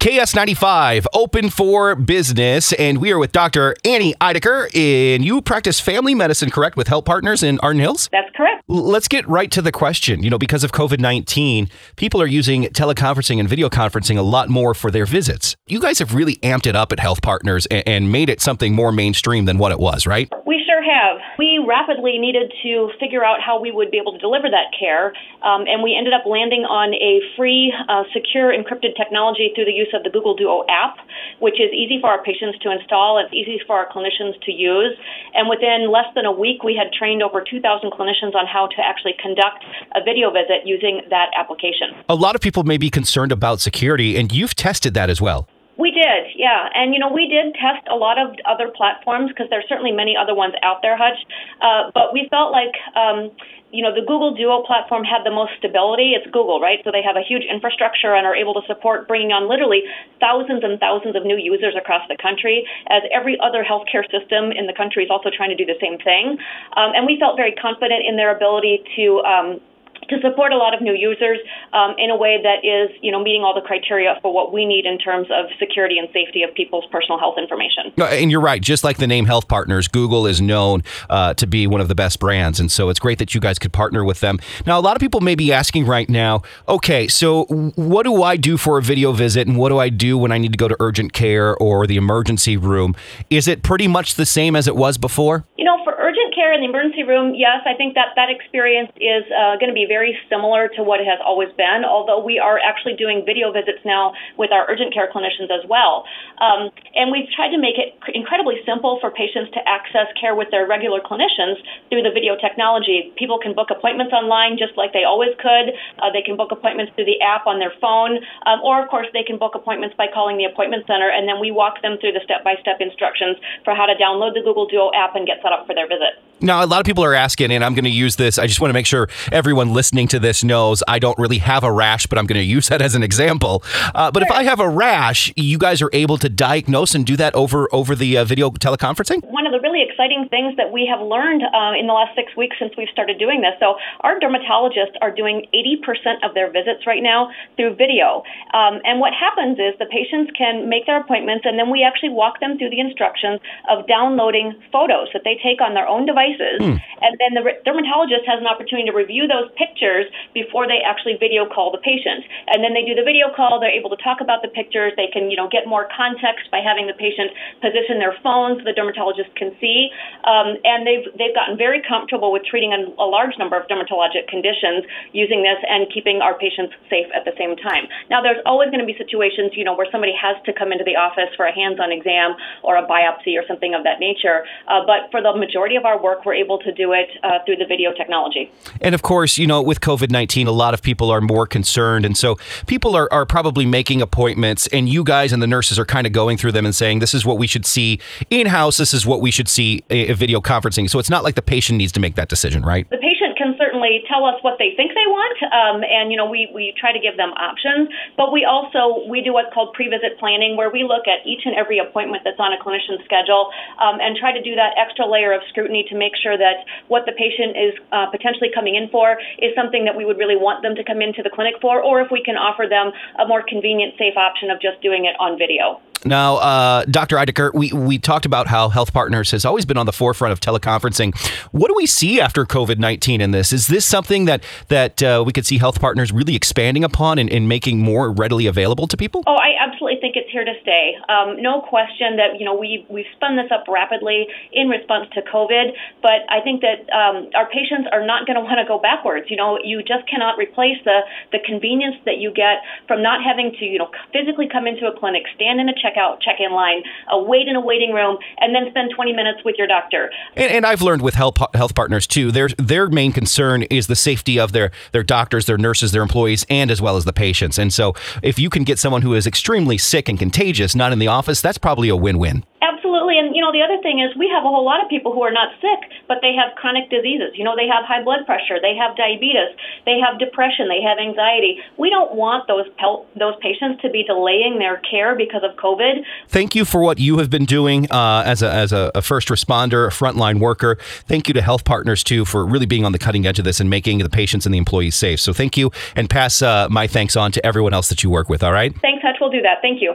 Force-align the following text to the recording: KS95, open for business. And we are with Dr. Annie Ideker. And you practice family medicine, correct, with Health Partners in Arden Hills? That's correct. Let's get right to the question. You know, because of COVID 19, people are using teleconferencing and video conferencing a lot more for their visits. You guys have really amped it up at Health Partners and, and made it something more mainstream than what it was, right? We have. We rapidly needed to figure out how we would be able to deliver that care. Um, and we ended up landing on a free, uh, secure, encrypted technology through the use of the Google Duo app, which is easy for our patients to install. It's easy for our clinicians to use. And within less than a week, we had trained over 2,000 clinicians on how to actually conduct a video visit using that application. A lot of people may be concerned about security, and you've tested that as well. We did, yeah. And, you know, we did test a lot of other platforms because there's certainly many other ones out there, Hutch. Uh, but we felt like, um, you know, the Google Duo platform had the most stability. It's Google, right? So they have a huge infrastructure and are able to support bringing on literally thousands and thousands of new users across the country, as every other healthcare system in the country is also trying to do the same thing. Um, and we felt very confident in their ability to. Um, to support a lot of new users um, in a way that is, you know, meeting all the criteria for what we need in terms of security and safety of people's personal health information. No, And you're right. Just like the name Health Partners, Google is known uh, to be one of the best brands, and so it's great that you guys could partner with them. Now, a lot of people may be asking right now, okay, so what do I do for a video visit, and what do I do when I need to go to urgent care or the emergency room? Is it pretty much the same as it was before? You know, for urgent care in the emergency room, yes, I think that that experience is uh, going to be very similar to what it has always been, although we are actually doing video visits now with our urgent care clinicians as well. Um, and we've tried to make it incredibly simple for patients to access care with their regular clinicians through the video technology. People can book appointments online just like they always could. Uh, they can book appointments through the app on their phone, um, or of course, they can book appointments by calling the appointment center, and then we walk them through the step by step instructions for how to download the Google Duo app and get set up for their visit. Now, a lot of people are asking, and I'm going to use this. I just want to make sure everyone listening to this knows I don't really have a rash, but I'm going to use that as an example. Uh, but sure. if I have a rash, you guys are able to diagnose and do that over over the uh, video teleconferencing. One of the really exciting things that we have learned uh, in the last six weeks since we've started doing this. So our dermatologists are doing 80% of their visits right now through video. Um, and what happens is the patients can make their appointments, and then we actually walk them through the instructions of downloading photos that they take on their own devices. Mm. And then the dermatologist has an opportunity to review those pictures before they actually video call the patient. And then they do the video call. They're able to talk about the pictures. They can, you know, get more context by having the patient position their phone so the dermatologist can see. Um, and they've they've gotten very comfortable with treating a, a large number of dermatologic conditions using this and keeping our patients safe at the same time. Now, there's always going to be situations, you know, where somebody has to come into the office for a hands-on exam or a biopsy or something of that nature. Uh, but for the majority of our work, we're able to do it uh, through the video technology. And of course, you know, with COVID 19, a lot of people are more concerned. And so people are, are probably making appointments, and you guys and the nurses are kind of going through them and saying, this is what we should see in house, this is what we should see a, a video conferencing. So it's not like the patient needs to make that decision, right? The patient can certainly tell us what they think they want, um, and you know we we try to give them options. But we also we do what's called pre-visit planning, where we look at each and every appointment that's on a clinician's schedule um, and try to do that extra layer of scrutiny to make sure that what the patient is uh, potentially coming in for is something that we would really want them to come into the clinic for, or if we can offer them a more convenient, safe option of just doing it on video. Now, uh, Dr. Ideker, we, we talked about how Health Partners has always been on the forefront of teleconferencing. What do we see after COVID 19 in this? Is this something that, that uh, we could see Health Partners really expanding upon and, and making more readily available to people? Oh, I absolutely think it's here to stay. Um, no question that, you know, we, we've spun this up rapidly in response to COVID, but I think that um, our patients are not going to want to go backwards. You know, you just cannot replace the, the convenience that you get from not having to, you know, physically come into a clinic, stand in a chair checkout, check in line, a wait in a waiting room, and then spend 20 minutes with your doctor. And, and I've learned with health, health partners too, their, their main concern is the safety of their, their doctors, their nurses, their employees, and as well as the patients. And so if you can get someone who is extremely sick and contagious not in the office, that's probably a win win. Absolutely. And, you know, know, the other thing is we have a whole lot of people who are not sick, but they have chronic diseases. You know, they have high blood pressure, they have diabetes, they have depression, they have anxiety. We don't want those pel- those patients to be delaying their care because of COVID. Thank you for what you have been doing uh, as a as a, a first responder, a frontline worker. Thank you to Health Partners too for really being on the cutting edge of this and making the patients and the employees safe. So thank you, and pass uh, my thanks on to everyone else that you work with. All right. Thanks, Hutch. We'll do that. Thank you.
KS95, 0.00 1.06
open 1.12 1.50
for 1.50 1.96
business. 1.96 2.72
And 2.74 2.98
we 2.98 3.10
are 3.10 3.18
with 3.18 3.32
Dr. 3.32 3.74
Annie 3.84 4.14
Ideker. 4.20 4.68
And 4.76 5.24
you 5.24 5.42
practice 5.42 5.80
family 5.80 6.14
medicine, 6.14 6.50
correct, 6.50 6.76
with 6.76 6.86
Health 6.86 7.04
Partners 7.04 7.42
in 7.42 7.58
Arden 7.64 7.80
Hills? 7.80 8.08
That's 8.12 8.30
correct. 8.36 8.62
Let's 8.68 9.08
get 9.08 9.28
right 9.28 9.50
to 9.50 9.60
the 9.60 9.72
question. 9.72 10.22
You 10.22 10.30
know, 10.30 10.38
because 10.38 10.62
of 10.62 10.70
COVID 10.70 11.00
19, 11.00 11.68
people 11.96 12.22
are 12.22 12.28
using 12.28 12.64
teleconferencing 12.66 13.40
and 13.40 13.48
video 13.48 13.68
conferencing 13.68 14.16
a 14.16 14.22
lot 14.22 14.48
more 14.48 14.72
for 14.72 14.92
their 14.92 15.04
visits. 15.04 15.56
You 15.66 15.80
guys 15.80 15.98
have 15.98 16.14
really 16.14 16.36
amped 16.36 16.68
it 16.68 16.76
up 16.76 16.92
at 16.92 17.00
Health 17.00 17.20
Partners 17.20 17.66
and, 17.66 17.82
and 17.88 18.12
made 18.12 18.30
it 18.30 18.40
something 18.40 18.76
more 18.76 18.92
mainstream 18.92 19.46
than 19.46 19.58
what 19.58 19.72
it 19.72 19.80
was, 19.80 20.06
right? 20.06 20.30
We 20.46 20.57
have. 20.88 21.20
We 21.38 21.60
rapidly 21.60 22.18
needed 22.18 22.52
to 22.64 22.90
figure 22.98 23.24
out 23.24 23.44
how 23.44 23.60
we 23.60 23.70
would 23.70 23.90
be 23.90 23.98
able 23.98 24.12
to 24.12 24.18
deliver 24.18 24.48
that 24.48 24.72
care. 24.72 25.12
Um, 25.44 25.68
and 25.68 25.84
we 25.84 25.94
ended 25.94 26.14
up 26.16 26.24
landing 26.24 26.64
on 26.64 26.96
a 26.96 27.20
free, 27.36 27.72
uh, 27.88 28.04
secure, 28.12 28.50
encrypted 28.50 28.96
technology 28.96 29.52
through 29.54 29.66
the 29.66 29.76
use 29.76 29.92
of 29.92 30.02
the 30.02 30.10
Google 30.10 30.34
Duo 30.34 30.64
app, 30.68 30.96
which 31.38 31.60
is 31.60 31.70
easy 31.76 32.00
for 32.00 32.08
our 32.08 32.22
patients 32.22 32.58
to 32.64 32.72
install. 32.72 33.20
It's 33.20 33.32
easy 33.32 33.60
for 33.66 33.76
our 33.76 33.88
clinicians 33.92 34.40
to 34.48 34.52
use. 34.52 34.96
And 35.34 35.48
within 35.48 35.92
less 35.92 36.08
than 36.14 36.24
a 36.24 36.32
week, 36.32 36.64
we 36.64 36.74
had 36.74 36.92
trained 36.92 37.22
over 37.22 37.44
2,000 37.44 37.92
clinicians 37.92 38.34
on 38.34 38.46
how 38.46 38.66
to 38.66 38.80
actually 38.80 39.14
conduct 39.20 39.64
a 39.94 40.02
video 40.02 40.30
visit 40.30 40.64
using 40.64 41.02
that 41.10 41.28
application. 41.38 41.92
A 42.08 42.14
lot 42.14 42.34
of 42.34 42.40
people 42.40 42.64
may 42.64 42.78
be 42.78 42.90
concerned 42.90 43.32
about 43.32 43.60
security, 43.60 44.16
and 44.16 44.32
you've 44.32 44.54
tested 44.56 44.94
that 44.94 45.10
as 45.10 45.20
well. 45.20 45.48
We 45.78 45.92
did, 45.92 46.34
yeah. 46.34 46.66
And, 46.74 46.92
you 46.92 46.98
know, 46.98 47.06
we 47.06 47.30
did 47.30 47.54
test 47.54 47.86
a 47.86 47.94
lot 47.94 48.18
of 48.18 48.34
other 48.42 48.66
platforms 48.74 49.30
because 49.30 49.46
there's 49.48 49.64
certainly 49.68 49.92
many 49.92 50.18
other 50.18 50.34
ones 50.34 50.54
out 50.60 50.82
there, 50.82 50.98
Hutch. 50.98 51.22
Uh, 51.62 51.94
but 51.94 52.12
we 52.12 52.26
felt 52.34 52.50
like, 52.50 52.74
um, 52.98 53.30
you 53.70 53.86
know, 53.86 53.94
the 53.94 54.02
Google 54.02 54.34
Duo 54.34 54.66
platform 54.66 55.04
had 55.06 55.22
the 55.22 55.30
most 55.30 55.54
stability. 55.54 56.18
It's 56.18 56.26
Google, 56.34 56.58
right? 56.58 56.82
So 56.82 56.90
they 56.90 57.06
have 57.06 57.14
a 57.14 57.22
huge 57.22 57.46
infrastructure 57.46 58.10
and 58.10 58.26
are 58.26 58.34
able 58.34 58.58
to 58.58 58.64
support 58.66 59.06
bringing 59.06 59.30
on 59.30 59.46
literally 59.46 59.86
thousands 60.18 60.66
and 60.66 60.80
thousands 60.82 61.14
of 61.14 61.22
new 61.22 61.38
users 61.38 61.78
across 61.78 62.02
the 62.10 62.18
country, 62.18 62.66
as 62.90 63.06
every 63.14 63.38
other 63.38 63.62
healthcare 63.62 64.02
system 64.10 64.50
in 64.50 64.66
the 64.66 64.74
country 64.74 65.06
is 65.06 65.10
also 65.14 65.30
trying 65.30 65.54
to 65.54 65.58
do 65.58 65.64
the 65.64 65.78
same 65.78 65.94
thing. 66.02 66.42
Um, 66.74 66.90
and 66.90 67.06
we 67.06 67.22
felt 67.22 67.38
very 67.38 67.54
confident 67.54 68.02
in 68.02 68.18
their 68.18 68.34
ability 68.34 68.82
to. 68.98 69.22
Um, 69.22 69.60
to 70.08 70.20
support 70.20 70.52
a 70.52 70.56
lot 70.56 70.74
of 70.74 70.80
new 70.80 70.94
users 70.94 71.38
um, 71.72 71.94
in 71.98 72.10
a 72.10 72.16
way 72.16 72.38
that 72.42 72.64
is, 72.64 72.90
you 73.02 73.12
know, 73.12 73.22
meeting 73.22 73.42
all 73.42 73.54
the 73.54 73.66
criteria 73.66 74.18
for 74.22 74.32
what 74.32 74.52
we 74.52 74.64
need 74.64 74.86
in 74.86 74.98
terms 74.98 75.28
of 75.30 75.46
security 75.58 75.98
and 75.98 76.08
safety 76.12 76.42
of 76.42 76.54
people's 76.54 76.84
personal 76.90 77.18
health 77.18 77.36
information. 77.38 77.92
No, 77.96 78.06
And 78.06 78.30
you're 78.30 78.40
right. 78.40 78.60
Just 78.60 78.84
like 78.84 78.98
the 78.98 79.06
name 79.06 79.26
Health 79.26 79.48
Partners, 79.48 79.88
Google 79.88 80.26
is 80.26 80.40
known 80.40 80.82
uh, 81.10 81.34
to 81.34 81.46
be 81.46 81.66
one 81.66 81.80
of 81.80 81.88
the 81.88 81.94
best 81.94 82.18
brands, 82.18 82.60
and 82.60 82.70
so 82.70 82.88
it's 82.88 82.98
great 83.00 83.18
that 83.18 83.34
you 83.34 83.40
guys 83.40 83.58
could 83.58 83.72
partner 83.72 84.04
with 84.04 84.20
them. 84.20 84.38
Now, 84.66 84.78
a 84.78 84.82
lot 84.82 84.96
of 84.96 85.00
people 85.00 85.20
may 85.20 85.34
be 85.34 85.52
asking 85.52 85.86
right 85.86 86.08
now, 86.08 86.42
okay, 86.68 87.08
so 87.08 87.44
what 87.76 88.04
do 88.04 88.22
I 88.22 88.36
do 88.36 88.56
for 88.56 88.78
a 88.78 88.82
video 88.82 89.12
visit, 89.12 89.46
and 89.46 89.56
what 89.56 89.68
do 89.68 89.78
I 89.78 89.88
do 89.88 90.16
when 90.18 90.32
I 90.32 90.38
need 90.38 90.52
to 90.52 90.58
go 90.58 90.68
to 90.68 90.76
urgent 90.80 91.12
care 91.12 91.56
or 91.56 91.86
the 91.86 91.96
emergency 91.96 92.56
room? 92.56 92.94
Is 93.30 93.48
it 93.48 93.62
pretty 93.62 93.88
much 93.88 94.14
the 94.14 94.26
same 94.26 94.56
as 94.56 94.66
it 94.66 94.76
was 94.76 94.98
before? 94.98 95.44
You 95.56 95.64
know, 95.64 95.78
for 95.84 95.94
urgent 95.98 96.27
care 96.38 96.54
in 96.54 96.62
the 96.62 96.70
emergency 96.70 97.02
room, 97.02 97.34
yes, 97.34 97.66
I 97.66 97.74
think 97.74 97.98
that 97.98 98.14
that 98.14 98.30
experience 98.30 98.94
is 99.02 99.26
uh, 99.34 99.58
going 99.58 99.66
to 99.66 99.74
be 99.74 99.90
very 99.90 100.14
similar 100.30 100.70
to 100.78 100.86
what 100.86 101.02
it 101.02 101.08
has 101.10 101.18
always 101.18 101.50
been, 101.58 101.82
although 101.82 102.22
we 102.22 102.38
are 102.38 102.62
actually 102.62 102.94
doing 102.94 103.26
video 103.26 103.50
visits 103.50 103.82
now 103.82 104.14
with 104.38 104.54
our 104.54 104.62
urgent 104.70 104.94
care 104.94 105.10
clinicians 105.10 105.50
as 105.50 105.66
well. 105.66 106.06
Um, 106.38 106.70
and 106.94 107.10
we've 107.10 107.26
tried 107.34 107.50
to 107.50 107.58
make 107.58 107.74
it 107.74 107.98
incredibly 108.14 108.62
simple 108.62 109.02
for 109.02 109.10
patients 109.10 109.50
to 109.58 109.60
access 109.66 110.06
care 110.14 110.38
with 110.38 110.54
their 110.54 110.62
regular 110.62 111.02
clinicians 111.02 111.58
through 111.90 112.06
the 112.06 112.14
video 112.14 112.38
technology. 112.38 113.10
People 113.18 113.42
can 113.42 113.58
book 113.58 113.74
appointments 113.74 114.14
online 114.14 114.54
just 114.54 114.78
like 114.78 114.94
they 114.94 115.02
always 115.02 115.34
could. 115.42 115.74
Uh, 115.98 116.14
they 116.14 116.22
can 116.22 116.38
book 116.38 116.54
appointments 116.54 116.94
through 116.94 117.10
the 117.10 117.18
app 117.18 117.50
on 117.50 117.58
their 117.58 117.74
phone, 117.82 118.22
um, 118.46 118.62
or 118.62 118.78
of 118.78 118.86
course, 118.86 119.10
they 119.10 119.26
can 119.26 119.42
book 119.42 119.58
appointments 119.58 119.98
by 119.98 120.06
calling 120.06 120.38
the 120.38 120.46
appointment 120.46 120.86
center, 120.86 121.10
and 121.10 121.26
then 121.26 121.42
we 121.42 121.50
walk 121.50 121.82
them 121.82 121.98
through 121.98 122.14
the 122.14 122.22
step 122.22 122.46
by 122.46 122.54
step 122.62 122.78
instructions 122.78 123.34
for 123.66 123.74
how 123.74 123.90
to 123.90 123.98
download 123.98 124.38
the 124.38 124.44
Google 124.46 124.70
Duo 124.70 124.94
app 124.94 125.16
and 125.16 125.26
get 125.26 125.42
set 125.42 125.50
up 125.50 125.66
for 125.66 125.74
their 125.74 125.88
visit. 125.88 126.27
Now, 126.40 126.64
a 126.64 126.66
lot 126.66 126.80
of 126.80 126.86
people 126.86 127.04
are 127.04 127.14
asking, 127.14 127.50
and 127.50 127.64
I'm 127.64 127.74
going 127.74 127.84
to 127.84 127.90
use 127.90 128.16
this. 128.16 128.38
I 128.38 128.46
just 128.46 128.60
want 128.60 128.70
to 128.70 128.74
make 128.74 128.86
sure 128.86 129.08
everyone 129.32 129.72
listening 129.72 130.06
to 130.08 130.20
this 130.20 130.44
knows 130.44 130.82
I 130.86 130.98
don't 130.98 131.18
really 131.18 131.38
have 131.38 131.64
a 131.64 131.72
rash, 131.72 132.06
but 132.06 132.18
I'm 132.18 132.26
going 132.26 132.38
to 132.38 132.44
use 132.44 132.68
that 132.68 132.80
as 132.80 132.94
an 132.94 133.02
example. 133.02 133.64
Uh, 133.94 134.10
but 134.10 134.20
sure. 134.20 134.28
if 134.28 134.32
I 134.32 134.44
have 134.44 134.60
a 134.60 134.68
rash, 134.68 135.32
you 135.36 135.58
guys 135.58 135.82
are 135.82 135.90
able 135.92 136.16
to 136.18 136.28
diagnose 136.28 136.94
and 136.94 137.04
do 137.04 137.16
that 137.16 137.34
over 137.34 137.68
over 137.72 137.94
the 137.96 138.18
uh, 138.18 138.24
video 138.24 138.50
teleconferencing. 138.50 139.24
One 139.24 139.46
of 139.48 139.56
the 139.56 139.64
really 139.64 139.80
exciting 139.80 140.28
things 140.28 140.54
that 140.60 140.70
we 140.70 140.84
have 140.84 141.00
learned 141.00 141.42
uh, 141.42 141.72
in 141.72 141.88
the 141.88 141.96
last 141.96 142.12
six 142.14 142.36
weeks 142.36 142.56
since 142.60 142.76
we've 142.76 142.92
started 142.92 143.18
doing 143.18 143.40
this. 143.40 143.56
So 143.58 143.80
our 144.04 144.20
dermatologists 144.20 144.94
are 145.00 145.10
doing 145.10 145.48
80% 145.56 146.20
of 146.22 146.36
their 146.36 146.52
visits 146.52 146.84
right 146.86 147.02
now 147.02 147.32
through 147.56 147.74
video. 147.74 148.22
Um, 148.52 148.84
and 148.84 149.00
what 149.00 149.16
happens 149.16 149.56
is 149.56 149.72
the 149.80 149.88
patients 149.88 150.30
can 150.36 150.68
make 150.68 150.84
their 150.84 151.00
appointments, 151.00 151.48
and 151.48 151.58
then 151.58 151.72
we 151.72 151.82
actually 151.82 152.12
walk 152.12 152.40
them 152.40 152.60
through 152.60 152.70
the 152.70 152.80
instructions 152.80 153.40
of 153.72 153.88
downloading 153.88 154.52
photos 154.70 155.08
that 155.16 155.24
they 155.24 155.40
take 155.40 155.64
on 155.64 155.72
their 155.72 155.88
own 155.88 156.04
devices. 156.04 156.60
Mm. 156.60 156.76
And 157.00 157.12
then 157.18 157.32
the 157.34 157.42
dermatologist 157.64 158.28
has 158.28 158.40
an 158.40 158.46
opportunity 158.46 158.90
to 158.90 158.96
review 158.96 159.26
those 159.26 159.48
pictures 159.56 160.06
before 160.34 160.68
they 160.68 160.84
actually 160.84 161.16
video 161.16 161.48
call 161.48 161.72
the 161.72 161.80
patient. 161.80 162.26
And 162.52 162.60
then 162.62 162.74
they 162.74 162.84
do 162.84 162.94
the 162.94 163.06
video 163.06 163.32
call. 163.32 163.58
They're 163.58 163.72
able 163.72 163.90
to 163.90 164.00
talk 164.02 164.20
about 164.20 164.42
the 164.42 164.52
pictures. 164.52 164.92
They 164.96 165.08
can, 165.08 165.30
you 165.30 165.36
know, 165.36 165.48
get 165.48 165.66
more 165.66 165.88
context 165.94 166.50
by 166.50 166.60
having 166.60 166.86
the 166.86 166.96
patient 166.98 167.32
position 167.62 167.98
their 167.98 168.18
phone 168.22 168.58
so 168.58 168.64
the 168.66 168.74
dermatologist 168.74 169.30
can 169.38 169.54
see. 169.60 169.88
Um, 170.24 170.58
and 170.64 170.86
they've 170.86 171.06
they've 171.16 171.34
gotten 171.34 171.56
very 171.56 171.80
comfortable 171.86 172.32
with 172.32 172.44
treating 172.44 172.72
a, 172.72 172.84
a 173.00 173.06
large 173.06 173.38
number 173.38 173.56
of 173.56 173.66
dermatologic 173.68 174.28
conditions 174.28 174.84
using 175.12 175.42
this 175.42 175.58
and 175.68 175.86
keeping 175.92 176.20
our 176.20 176.36
patients 176.36 176.74
safe 176.90 177.06
at 177.14 177.24
the 177.24 177.32
same 177.38 177.56
time. 177.56 177.86
Now, 178.10 178.22
there's 178.22 178.42
always 178.44 178.70
going 178.70 178.80
to 178.80 178.86
be 178.86 178.96
situations, 178.98 179.52
you 179.54 179.64
know, 179.64 179.74
where 179.74 179.86
somebody 179.90 180.12
has 180.20 180.36
to 180.44 180.52
come 180.52 180.72
into 180.72 180.84
the 180.84 180.96
office 180.96 181.30
for 181.36 181.46
a 181.46 181.54
hands-on 181.54 181.92
exam 181.92 182.34
or 182.62 182.76
a 182.76 182.86
biopsy 182.86 183.38
or 183.38 183.46
something 183.46 183.74
of 183.74 183.84
that 183.84 184.00
nature. 184.00 184.44
Uh, 184.66 184.84
but 184.84 185.10
for 185.10 185.22
the 185.22 185.34
majority 185.36 185.76
of 185.76 185.84
our 185.84 186.00
work, 186.00 186.24
we're 186.24 186.34
able 186.34 186.58
to 186.58 186.72
do 186.72 186.92
it 186.92 187.08
uh, 187.22 187.38
through 187.46 187.56
the 187.56 187.66
video 187.66 187.92
technology. 187.92 188.50
And 188.80 188.94
of 188.94 189.02
course, 189.02 189.38
you 189.38 189.46
know, 189.46 189.62
with 189.62 189.80
COVID 189.80 190.10
19, 190.10 190.46
a 190.46 190.52
lot 190.52 190.74
of 190.74 190.82
people 190.82 191.10
are 191.10 191.20
more 191.20 191.46
concerned. 191.46 192.04
And 192.04 192.16
so 192.16 192.36
people 192.66 192.96
are, 192.96 193.12
are 193.12 193.26
probably 193.26 193.66
making 193.66 194.02
appointments, 194.02 194.66
and 194.68 194.88
you 194.88 195.04
guys 195.04 195.32
and 195.32 195.42
the 195.42 195.46
nurses 195.46 195.78
are 195.78 195.84
kind 195.84 196.06
of 196.06 196.12
going 196.12 196.36
through 196.36 196.52
them 196.52 196.64
and 196.64 196.74
saying, 196.74 196.98
this 196.98 197.14
is 197.14 197.24
what 197.24 197.38
we 197.38 197.46
should 197.46 197.66
see 197.66 198.00
in 198.30 198.46
house, 198.46 198.76
this 198.78 198.94
is 198.94 199.06
what 199.06 199.20
we 199.20 199.27
should 199.30 199.48
see 199.48 199.84
a, 199.90 200.08
a 200.08 200.14
video 200.14 200.40
conferencing. 200.40 200.88
So 200.90 200.98
it's 200.98 201.10
not 201.10 201.24
like 201.24 201.34
the 201.34 201.42
patient 201.42 201.78
needs 201.78 201.92
to 201.92 202.00
make 202.00 202.14
that 202.16 202.28
decision, 202.28 202.62
right? 202.62 202.88
The 202.90 202.98
patient 202.98 203.36
can 203.36 203.54
certainly 203.58 204.02
tell 204.08 204.24
us 204.24 204.42
what 204.42 204.58
they 204.58 204.74
think 204.76 204.92
they 204.94 205.06
want, 205.06 205.38
um, 205.54 205.84
and 205.84 206.10
you 206.10 206.16
know 206.16 206.28
we 206.28 206.50
we 206.54 206.74
try 206.78 206.92
to 206.92 206.98
give 206.98 207.16
them 207.16 207.30
options. 207.38 207.88
But 208.16 208.32
we 208.32 208.44
also 208.44 209.06
we 209.08 209.22
do 209.22 209.32
what's 209.32 209.52
called 209.54 209.74
pre-visit 209.74 210.18
planning, 210.18 210.56
where 210.56 210.70
we 210.70 210.84
look 210.84 211.06
at 211.06 211.26
each 211.26 211.42
and 211.44 211.54
every 211.54 211.78
appointment 211.78 212.22
that's 212.24 212.40
on 212.40 212.52
a 212.52 212.58
clinician's 212.58 213.04
schedule 213.04 213.50
um, 213.78 214.00
and 214.00 214.16
try 214.16 214.32
to 214.32 214.42
do 214.42 214.54
that 214.54 214.74
extra 214.76 215.06
layer 215.06 215.32
of 215.32 215.42
scrutiny 215.48 215.86
to 215.88 215.94
make 215.94 216.16
sure 216.16 216.36
that 216.36 216.66
what 216.88 217.06
the 217.06 217.12
patient 217.12 217.56
is 217.56 217.72
uh, 217.92 218.06
potentially 218.10 218.50
coming 218.54 218.74
in 218.74 218.88
for 218.90 219.18
is 219.38 219.54
something 219.54 219.84
that 219.84 219.96
we 219.96 220.04
would 220.04 220.18
really 220.18 220.36
want 220.36 220.62
them 220.62 220.74
to 220.74 220.84
come 220.84 221.00
into 221.00 221.22
the 221.22 221.30
clinic 221.30 221.54
for, 221.60 221.82
or 221.82 222.00
if 222.00 222.10
we 222.10 222.22
can 222.22 222.36
offer 222.36 222.66
them 222.68 222.92
a 223.18 223.26
more 223.26 223.42
convenient, 223.46 223.94
safe 223.98 224.16
option 224.16 224.50
of 224.50 224.60
just 224.60 224.80
doing 224.82 225.04
it 225.04 225.14
on 225.20 225.38
video. 225.38 225.80
Now, 226.08 226.36
uh, 226.36 226.84
Dr. 226.86 227.16
Ideker, 227.16 227.52
we, 227.52 227.70
we 227.72 227.98
talked 227.98 228.24
about 228.24 228.46
how 228.46 228.70
Health 228.70 228.94
Partners 228.94 229.30
has 229.32 229.44
always 229.44 229.66
been 229.66 229.76
on 229.76 229.84
the 229.84 229.92
forefront 229.92 230.32
of 230.32 230.40
teleconferencing. 230.40 231.14
What 231.52 231.68
do 231.68 231.74
we 231.76 231.84
see 231.84 232.18
after 232.18 232.46
COVID 232.46 232.78
19 232.78 233.20
in 233.20 233.30
this? 233.32 233.52
Is 233.52 233.66
this 233.66 233.84
something 233.84 234.24
that, 234.24 234.42
that 234.68 235.02
uh, 235.02 235.22
we 235.26 235.32
could 235.32 235.44
see 235.44 235.58
Health 235.58 235.80
Partners 235.80 236.10
really 236.10 236.34
expanding 236.34 236.82
upon 236.82 237.18
and, 237.18 237.28
and 237.30 237.48
making 237.48 237.80
more 237.80 238.10
readily 238.10 238.46
available 238.46 238.86
to 238.86 238.96
people? 238.96 239.22
Oh, 239.26 239.36
I 239.36 239.52
absolutely 239.60 240.00
think 240.00 240.16
it's 240.16 240.30
here 240.30 240.44
to 240.44 240.54
stay. 240.62 240.96
Um, 241.08 241.42
no 241.42 241.60
question 241.60 242.16
that, 242.16 242.38
you 242.38 242.46
know, 242.46 242.54
we, 242.54 242.86
we've 242.88 243.10
spun 243.14 243.36
this 243.36 243.50
up 243.52 243.68
rapidly 243.68 244.26
in 244.52 244.68
response 244.68 245.08
to 245.12 245.20
COVID, 245.22 245.72
but 246.00 246.24
I 246.30 246.40
think 246.40 246.62
that 246.62 246.88
um, 246.88 247.28
our 247.34 247.50
patients 247.50 247.88
are 247.92 248.04
not 248.04 248.26
going 248.26 248.36
to 248.36 248.42
want 248.42 248.58
to 248.58 248.66
go 248.66 248.78
backwards. 248.78 249.26
You 249.28 249.36
know, 249.36 249.58
you 249.62 249.82
just 249.82 250.08
cannot 250.08 250.38
replace 250.38 250.80
the, 250.84 251.00
the 251.32 251.38
convenience 251.44 251.96
that 252.06 252.16
you 252.16 252.32
get 252.32 252.64
from 252.86 253.02
not 253.02 253.20
having 253.22 253.52
to, 253.60 253.64
you 253.64 253.78
know, 253.78 253.90
physically 254.12 254.48
come 254.50 254.66
into 254.66 254.86
a 254.86 254.98
clinic, 254.98 255.24
stand 255.36 255.60
in 255.60 255.68
a 255.68 255.74
chair 255.74 255.97
checkout, 255.98 256.20
check 256.20 256.36
in 256.40 256.52
line, 256.52 256.82
a 257.10 257.20
wait 257.20 257.48
in 257.48 257.56
a 257.56 257.60
waiting 257.60 257.92
room, 257.92 258.18
and 258.38 258.54
then 258.54 258.66
spend 258.70 258.92
20 258.94 259.12
minutes 259.12 259.40
with 259.44 259.56
your 259.58 259.66
doctor. 259.66 260.10
And, 260.36 260.50
and 260.50 260.66
I've 260.66 260.82
learned 260.82 261.02
with 261.02 261.14
health, 261.14 261.36
health 261.54 261.74
partners 261.74 262.06
too, 262.06 262.30
their, 262.32 262.48
their 262.58 262.88
main 262.88 263.12
concern 263.12 263.62
is 263.64 263.86
the 263.86 263.96
safety 263.96 264.38
of 264.38 264.52
their, 264.52 264.70
their 264.92 265.02
doctors, 265.02 265.46
their 265.46 265.58
nurses, 265.58 265.92
their 265.92 266.02
employees, 266.02 266.44
and 266.48 266.70
as 266.70 266.80
well 266.80 266.96
as 266.96 267.04
the 267.04 267.12
patients. 267.12 267.58
And 267.58 267.72
so 267.72 267.94
if 268.22 268.38
you 268.38 268.50
can 268.50 268.64
get 268.64 268.78
someone 268.78 269.02
who 269.02 269.14
is 269.14 269.26
extremely 269.26 269.78
sick 269.78 270.08
and 270.08 270.18
contagious 270.18 270.74
not 270.74 270.92
in 270.92 270.98
the 270.98 271.08
office, 271.08 271.40
that's 271.40 271.58
probably 271.58 271.88
a 271.88 271.96
win 271.96 272.18
win. 272.18 272.44
Absolutely. 272.62 273.18
And, 273.18 273.34
you 273.34 273.37
know, 273.37 273.37
know, 273.48 273.58
the 273.58 273.64
other 273.64 273.80
thing 273.82 274.00
is 274.00 274.16
we 274.16 274.28
have 274.28 274.44
a 274.44 274.48
whole 274.48 274.64
lot 274.64 274.82
of 274.82 274.88
people 274.88 275.12
who 275.12 275.22
are 275.22 275.32
not 275.32 275.52
sick, 275.60 275.90
but 276.06 276.18
they 276.20 276.34
have 276.34 276.54
chronic 276.56 276.90
diseases. 276.90 277.32
You 277.34 277.44
know, 277.44 277.56
they 277.56 277.66
have 277.66 277.84
high 277.84 278.02
blood 278.02 278.26
pressure, 278.26 278.60
they 278.60 278.76
have 278.76 278.96
diabetes, 278.96 279.56
they 279.84 279.98
have 279.98 280.18
depression, 280.18 280.68
they 280.68 280.82
have 280.82 280.98
anxiety. 280.98 281.58
We 281.76 281.90
don't 281.90 282.14
want 282.14 282.46
those 282.46 282.66
pel- 282.78 283.06
those 283.16 283.34
patients 283.40 283.80
to 283.82 283.90
be 283.90 284.04
delaying 284.04 284.58
their 284.58 284.78
care 284.78 285.16
because 285.16 285.42
of 285.42 285.56
COVID. 285.56 286.04
Thank 286.28 286.54
you 286.54 286.64
for 286.64 286.82
what 286.82 286.98
you 286.98 287.18
have 287.18 287.30
been 287.30 287.44
doing 287.44 287.90
uh, 287.90 288.22
as 288.26 288.42
a 288.42 288.50
as 288.50 288.72
a, 288.72 288.90
a 288.94 289.02
first 289.02 289.28
responder, 289.28 289.86
a 289.86 289.90
frontline 289.90 290.40
worker. 290.40 290.76
Thank 291.06 291.28
you 291.28 291.34
to 291.34 291.42
Health 291.42 291.64
Partners 291.64 292.04
too 292.04 292.24
for 292.24 292.44
really 292.44 292.66
being 292.66 292.84
on 292.84 292.92
the 292.92 292.98
cutting 292.98 293.26
edge 293.26 293.38
of 293.38 293.44
this 293.44 293.60
and 293.60 293.70
making 293.70 293.98
the 293.98 294.10
patients 294.10 294.46
and 294.46 294.54
the 294.54 294.58
employees 294.58 294.94
safe. 294.94 295.20
So 295.20 295.32
thank 295.32 295.56
you, 295.56 295.70
and 295.96 296.10
pass 296.10 296.42
uh, 296.42 296.68
my 296.70 296.86
thanks 296.86 297.16
on 297.16 297.32
to 297.32 297.44
everyone 297.46 297.72
else 297.72 297.88
that 297.88 298.02
you 298.02 298.10
work 298.10 298.28
with. 298.28 298.42
All 298.42 298.52
right. 298.52 298.74
Thanks, 298.80 299.02
Hutch. 299.02 299.16
We'll 299.20 299.30
do 299.30 299.42
that. 299.42 299.58
Thank 299.62 299.80
you. 299.80 299.94